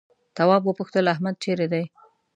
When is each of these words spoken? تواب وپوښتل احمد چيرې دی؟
تواب 0.35 0.63
وپوښتل 0.65 1.05
احمد 1.13 1.35
چيرې 1.43 1.67
دی؟ 1.73 1.83